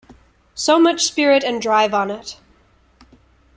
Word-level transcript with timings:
So 0.55 0.79
much 0.79 1.03
spirit 1.05 1.43
and 1.43 1.61
drive 1.61 1.93
on 1.93 2.09
it. 2.09 2.39